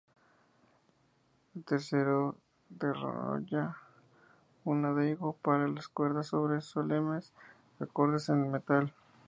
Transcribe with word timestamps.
El 1.53 1.63
tercero 1.63 2.35
desarrolla 2.69 3.77
un 4.63 4.83
adagio 4.83 5.33
para 5.43 5.67
las 5.67 5.89
cuerdas 5.89 6.25
sobre 6.25 6.59
solemnes 6.61 7.31
acordes 7.79 8.27
en 8.29 8.45
el 8.45 8.49
metal. 8.49 8.91